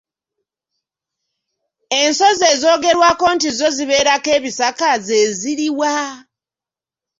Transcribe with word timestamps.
Ensozi 1.99 2.43
ezoogerwako 2.53 3.25
nti 3.35 3.49
zo 3.57 3.67
zibeerako 3.77 4.29
ebisaka 4.37 4.89
ze 5.05 5.19
ziri 5.39 5.69
wa? 5.79 5.95